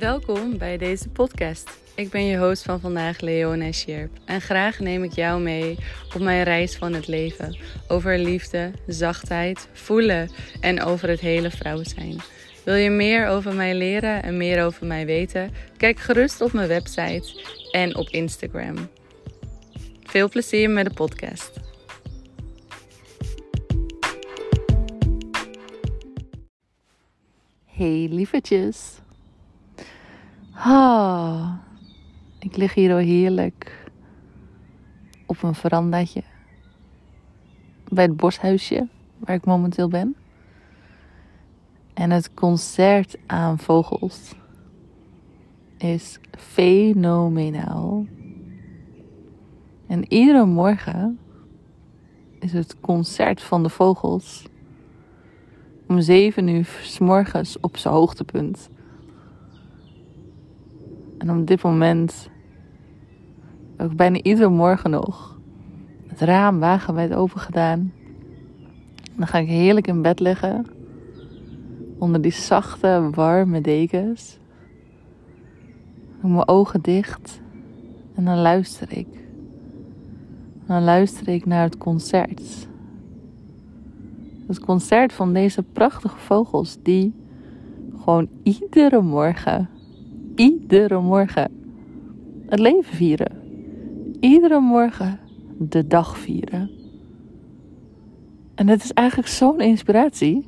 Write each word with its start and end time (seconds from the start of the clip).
Welkom 0.00 0.58
bij 0.58 0.78
deze 0.78 1.08
podcast. 1.08 1.78
Ik 1.94 2.10
ben 2.10 2.24
je 2.24 2.38
host 2.38 2.62
van 2.62 2.80
vandaag, 2.80 3.20
Leona 3.20 3.72
Sjerp. 3.72 4.10
En 4.24 4.40
graag 4.40 4.78
neem 4.78 5.04
ik 5.04 5.12
jou 5.12 5.40
mee 5.40 5.78
op 6.14 6.20
mijn 6.20 6.42
reis 6.42 6.76
van 6.76 6.92
het 6.92 7.06
leven. 7.06 7.56
Over 7.88 8.18
liefde, 8.18 8.70
zachtheid, 8.86 9.68
voelen 9.72 10.30
en 10.60 10.82
over 10.82 11.08
het 11.08 11.20
hele 11.20 11.50
vrouw 11.50 11.82
zijn. 11.82 12.16
Wil 12.64 12.74
je 12.74 12.90
meer 12.90 13.26
over 13.26 13.54
mij 13.54 13.74
leren 13.74 14.22
en 14.22 14.36
meer 14.36 14.64
over 14.64 14.86
mij 14.86 15.06
weten? 15.06 15.50
Kijk 15.76 15.98
gerust 15.98 16.40
op 16.40 16.52
mijn 16.52 16.68
website 16.68 17.42
en 17.70 17.96
op 17.96 18.08
Instagram. 18.08 18.76
Veel 20.02 20.28
plezier 20.28 20.70
met 20.70 20.84
de 20.84 20.94
podcast. 20.94 21.50
Hey 27.64 28.08
lievertjes. 28.10 28.99
Ah, 30.62 31.52
ik 32.38 32.56
lig 32.56 32.74
hier 32.74 32.92
al 32.92 32.98
heerlijk 32.98 33.90
op 35.26 35.42
een 35.42 35.54
verandaatje 35.54 36.22
bij 37.88 38.04
het 38.04 38.16
boshuisje 38.16 38.88
waar 39.18 39.34
ik 39.34 39.44
momenteel 39.44 39.88
ben. 39.88 40.16
En 41.94 42.10
het 42.10 42.34
concert 42.34 43.16
aan 43.26 43.58
vogels 43.58 44.34
is 45.76 46.18
fenomenaal. 46.38 48.06
En 49.86 50.12
iedere 50.12 50.44
morgen 50.44 51.18
is 52.38 52.52
het 52.52 52.80
concert 52.80 53.42
van 53.42 53.62
de 53.62 53.68
vogels 53.68 54.46
om 55.88 56.00
7 56.00 56.48
uur 56.48 56.80
s 56.82 56.98
morgens 56.98 57.60
op 57.60 57.76
zijn 57.76 57.94
hoogtepunt. 57.94 58.70
En 61.20 61.30
op 61.30 61.46
dit 61.46 61.62
moment, 61.62 62.30
ook 63.78 63.96
bijna 63.96 64.22
iedere 64.22 64.48
morgen 64.48 64.90
nog, 64.90 65.38
het 66.06 66.20
raam 66.20 66.58
wagenwijd 66.58 67.14
open 67.14 67.40
gedaan. 67.40 67.92
Dan 69.16 69.26
ga 69.26 69.38
ik 69.38 69.48
heerlijk 69.48 69.86
in 69.86 70.02
bed 70.02 70.20
liggen. 70.20 70.66
Onder 71.98 72.20
die 72.20 72.32
zachte, 72.32 73.10
warme 73.14 73.60
dekens. 73.60 74.38
Doe 76.20 76.30
mijn 76.30 76.48
ogen 76.48 76.82
dicht. 76.82 77.40
En 78.14 78.24
dan 78.24 78.38
luister 78.38 78.92
ik. 78.92 79.08
Dan 80.66 80.82
luister 80.82 81.28
ik 81.28 81.46
naar 81.46 81.62
het 81.62 81.78
concert. 81.78 82.68
Het 84.46 84.60
concert 84.60 85.12
van 85.12 85.32
deze 85.32 85.62
prachtige 85.62 86.18
vogels 86.18 86.78
die 86.82 87.14
gewoon 87.96 88.28
iedere 88.42 89.00
morgen, 89.00 89.68
iedere 90.40 91.00
morgen 91.00 91.50
het 92.48 92.58
leven 92.58 92.96
vieren. 92.96 93.32
Iedere 94.20 94.60
morgen 94.60 95.18
de 95.58 95.86
dag 95.86 96.18
vieren. 96.18 96.70
En 98.54 98.68
het 98.68 98.84
is 98.84 98.92
eigenlijk 98.92 99.28
zo'n 99.28 99.60
inspiratie. 99.60 100.46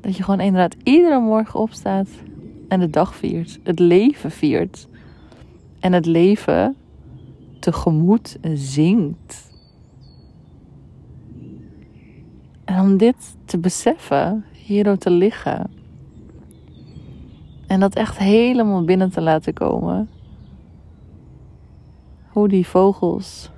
Dat 0.00 0.16
je 0.16 0.22
gewoon 0.22 0.40
inderdaad 0.40 0.76
iedere 0.82 1.20
morgen 1.20 1.60
opstaat 1.60 2.08
en 2.68 2.80
de 2.80 2.90
dag 2.90 3.14
viert. 3.14 3.58
Het 3.62 3.78
leven 3.78 4.30
viert. 4.30 4.88
En 5.80 5.92
het 5.92 6.06
leven 6.06 6.76
tegemoet 7.58 8.38
zingt. 8.54 9.50
En 12.64 12.80
om 12.80 12.96
dit 12.96 13.36
te 13.44 13.58
beseffen, 13.58 14.44
hierdoor 14.52 14.96
te 14.96 15.10
liggen. 15.10 15.83
En 17.74 17.80
dat 17.80 17.94
echt 17.94 18.18
helemaal 18.18 18.84
binnen 18.84 19.10
te 19.10 19.20
laten 19.20 19.52
komen. 19.52 20.10
Hoe 22.28 22.48
die 22.48 22.66
vogels 22.66 23.50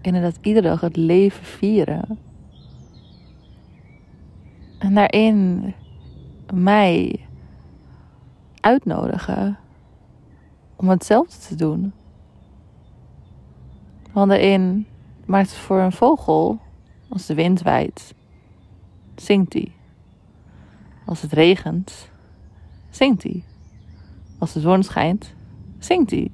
inderdaad 0.00 0.38
iedere 0.40 0.68
dag 0.68 0.80
het 0.80 0.96
leven 0.96 1.44
vieren. 1.44 2.18
En 4.78 4.94
daarin 4.94 5.74
mij 6.54 7.26
uitnodigen 8.60 9.58
om 10.76 10.88
hetzelfde 10.88 11.38
te 11.38 11.54
doen. 11.54 11.92
Want 14.12 14.28
daarin 14.28 14.86
maakt 15.26 15.48
het 15.48 15.58
voor 15.58 15.80
een 15.80 15.92
vogel, 15.92 16.58
als 17.08 17.26
de 17.26 17.34
wind 17.34 17.62
waait, 17.62 18.14
zingt 19.14 19.52
hij. 19.52 19.72
Als 21.06 21.22
het 21.22 21.32
regent, 21.32 22.10
zingt 22.90 23.22
hij. 23.22 23.44
Als 24.40 24.52
de 24.52 24.60
zon 24.60 24.82
schijnt, 24.82 25.34
zingt 25.78 26.10
hij. 26.10 26.30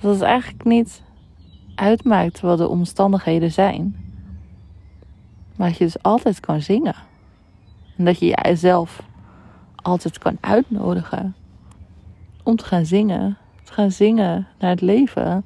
Dat 0.00 0.12
het 0.14 0.22
eigenlijk 0.22 0.64
niet 0.64 1.02
uitmaakt 1.74 2.40
wat 2.40 2.58
de 2.58 2.68
omstandigheden 2.68 3.52
zijn. 3.52 3.96
Maar 5.56 5.68
dat 5.68 5.78
je 5.78 5.84
dus 5.84 6.02
altijd 6.02 6.40
kan 6.40 6.60
zingen. 6.60 6.94
En 7.96 8.04
dat 8.04 8.18
je 8.18 8.38
jezelf 8.42 9.02
altijd 9.76 10.18
kan 10.18 10.36
uitnodigen 10.40 11.34
om 12.42 12.56
te 12.56 12.64
gaan 12.64 12.86
zingen. 12.86 13.36
Te 13.64 13.72
gaan 13.72 13.90
zingen 13.90 14.46
naar 14.58 14.70
het 14.70 14.80
leven. 14.80 15.44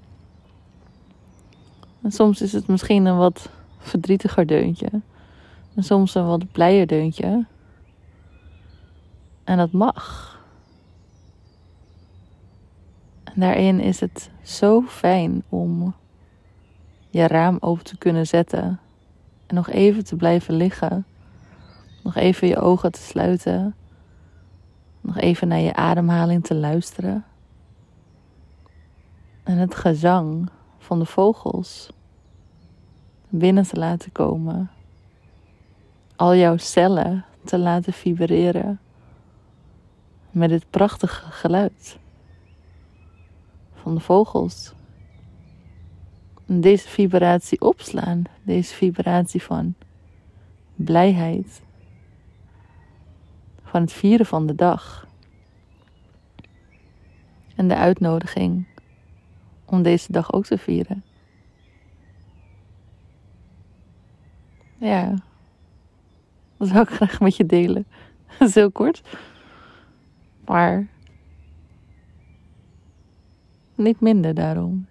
En 2.02 2.12
soms 2.12 2.40
is 2.40 2.52
het 2.52 2.66
misschien 2.66 3.04
een 3.04 3.16
wat 3.16 3.50
verdrietiger 3.78 4.46
deuntje. 4.46 4.88
En 5.74 5.82
soms 5.82 6.14
een 6.14 6.26
wat 6.26 6.52
blijer 6.52 6.86
deuntje. 6.86 7.46
En 9.44 9.56
dat 9.56 9.72
mag. 9.72 10.34
En 13.24 13.25
daarin 13.40 13.80
is 13.80 14.00
het 14.00 14.30
zo 14.42 14.82
fijn 14.82 15.42
om 15.48 15.94
je 17.10 17.26
raam 17.26 17.56
open 17.60 17.84
te 17.84 17.98
kunnen 17.98 18.26
zetten. 18.26 18.80
En 19.46 19.54
nog 19.54 19.68
even 19.70 20.04
te 20.04 20.16
blijven 20.16 20.54
liggen. 20.54 21.06
Nog 22.02 22.14
even 22.14 22.48
je 22.48 22.60
ogen 22.60 22.92
te 22.92 23.00
sluiten. 23.00 23.74
Nog 25.00 25.18
even 25.18 25.48
naar 25.48 25.58
je 25.58 25.74
ademhaling 25.74 26.44
te 26.44 26.54
luisteren. 26.54 27.24
En 29.42 29.56
het 29.56 29.74
gezang 29.74 30.48
van 30.78 30.98
de 30.98 31.06
vogels 31.06 31.90
binnen 33.28 33.64
te 33.64 33.76
laten 33.76 34.12
komen. 34.12 34.70
Al 36.16 36.34
jouw 36.34 36.56
cellen 36.56 37.24
te 37.44 37.58
laten 37.58 37.92
vibreren 37.92 38.80
met 40.30 40.48
dit 40.48 40.70
prachtige 40.70 41.30
geluid 41.30 41.98
van 43.86 43.94
de 43.94 44.00
vogels. 44.00 44.72
Deze 46.46 46.88
vibratie 46.88 47.60
opslaan, 47.60 48.22
deze 48.42 48.74
vibratie 48.74 49.42
van 49.42 49.74
blijheid, 50.74 51.62
van 53.62 53.80
het 53.80 53.92
vieren 53.92 54.26
van 54.26 54.46
de 54.46 54.54
dag. 54.54 55.06
En 57.56 57.68
de 57.68 57.76
uitnodiging 57.76 58.66
om 59.64 59.82
deze 59.82 60.12
dag 60.12 60.32
ook 60.32 60.44
te 60.44 60.58
vieren. 60.58 61.04
Ja, 64.78 65.14
dat 66.56 66.68
zou 66.68 66.80
ik 66.80 66.90
graag 66.90 67.20
met 67.20 67.36
je 67.36 67.46
delen. 67.46 67.86
Is 68.38 68.54
heel 68.54 68.72
kort. 68.72 69.02
Maar 70.44 70.86
niet 73.76 74.00
minder 74.00 74.34
daarom. 74.34 74.86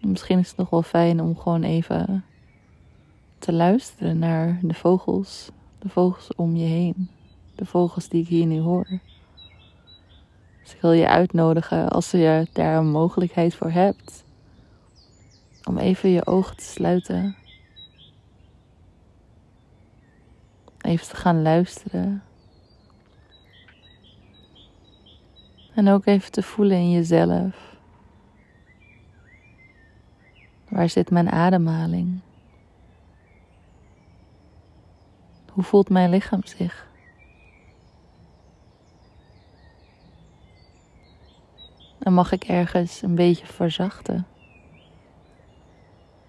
Misschien 0.00 0.38
is 0.38 0.48
het 0.48 0.56
nog 0.56 0.70
wel 0.70 0.82
fijn 0.82 1.20
om 1.20 1.36
gewoon 1.36 1.62
even 1.62 2.24
te 3.38 3.52
luisteren 3.52 4.18
naar 4.18 4.58
de 4.62 4.74
vogels. 4.74 5.50
De 5.78 5.88
vogels 5.88 6.34
om 6.34 6.56
je 6.56 6.66
heen. 6.66 7.10
De 7.54 7.66
vogels 7.66 8.08
die 8.08 8.22
ik 8.22 8.28
hier 8.28 8.46
nu 8.46 8.60
hoor. 8.60 8.86
Dus 10.62 10.74
ik 10.74 10.80
wil 10.80 10.92
je 10.92 11.08
uitnodigen 11.08 11.88
als 11.88 12.10
je 12.10 12.46
daar 12.52 12.76
een 12.76 12.90
mogelijkheid 12.90 13.54
voor 13.54 13.70
hebt. 13.70 14.24
Om 15.64 15.78
even 15.78 16.10
je 16.10 16.26
ogen 16.26 16.56
te 16.56 16.64
sluiten. 16.64 17.36
Even 20.80 21.08
te 21.08 21.16
gaan 21.16 21.42
luisteren. 21.42 22.22
En 25.74 25.88
ook 25.88 26.06
even 26.06 26.32
te 26.32 26.42
voelen 26.42 26.76
in 26.76 26.90
jezelf. 26.90 27.73
Waar 30.74 30.88
zit 30.88 31.10
mijn 31.10 31.30
ademhaling? 31.30 32.20
Hoe 35.50 35.64
voelt 35.64 35.88
mijn 35.88 36.10
lichaam 36.10 36.44
zich? 36.44 36.88
En 41.98 42.12
mag 42.12 42.32
ik 42.32 42.44
ergens 42.44 43.02
een 43.02 43.14
beetje 43.14 43.46
verzachten? 43.46 44.26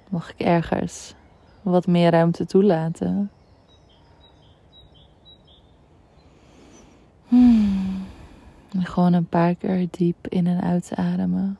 Mag 0.09 0.31
ik 0.31 0.39
ergens 0.39 1.15
wat 1.61 1.87
meer 1.87 2.11
ruimte 2.11 2.45
toelaten? 2.45 3.31
Gewoon 8.79 9.13
een 9.13 9.29
paar 9.29 9.55
keer 9.55 9.87
diep 9.91 10.27
in 10.27 10.47
en 10.47 10.61
uitademen. 10.61 11.57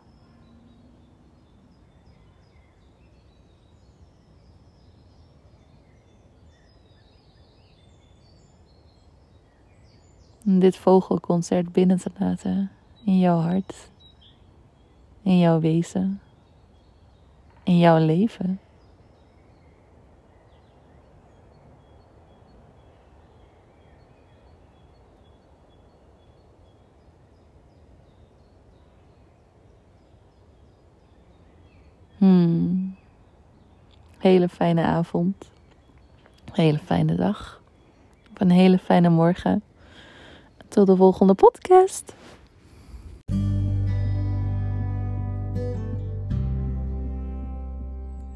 Om 10.45 10.59
dit 10.59 10.77
vogelconcert 10.77 11.71
binnen 11.71 11.97
te 11.97 12.12
laten 12.19 12.71
in 13.06 13.19
jouw 13.19 13.39
hart, 13.39 13.89
in 15.21 15.39
jouw 15.39 15.59
wezen, 15.59 16.21
in 17.63 17.77
jouw 17.77 18.06
leven. 18.06 18.59
Hmm. 32.18 32.95
Hele 34.18 34.50
fijne 34.50 34.83
avond. 34.83 35.51
Hele 36.51 36.77
fijne 36.77 37.15
dag. 37.15 37.62
Een 38.33 38.51
hele 38.51 38.77
fijne 38.77 39.09
morgen. 39.09 39.63
Tot 40.75 40.88
de 40.88 40.95
volgende 40.95 41.33
podcast. 41.33 42.13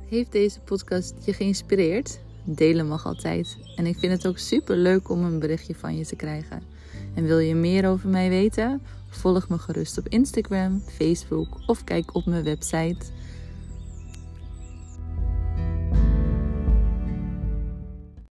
Heeft 0.09 0.31
deze 0.31 0.59
podcast 0.59 1.13
je 1.25 1.33
geïnspireerd? 1.33 2.19
Delen 2.44 2.88
mag 2.88 3.06
altijd. 3.06 3.57
En 3.75 3.86
ik 3.86 4.00
vind 4.00 4.12
het 4.12 4.27
ook 4.27 4.38
super 4.38 4.77
leuk 4.77 5.09
om 5.09 5.24
een 5.24 5.39
berichtje 5.39 5.75
van 5.75 5.97
je 5.97 6.06
te 6.06 6.15
krijgen. 6.15 6.63
En 7.15 7.24
wil 7.24 7.39
je 7.39 7.56
meer 7.56 7.88
over 7.88 8.09
mij 8.09 8.30
weten? 8.30 8.81
Volg 9.09 9.50
me 9.50 9.57
gerust 9.57 9.97
op 9.97 10.07
Instagram, 10.07 10.81
Facebook 10.88 11.57
of 11.65 11.83
kijk 11.83 12.15
op 12.15 12.25
mijn 12.25 12.44
website 12.44 13.06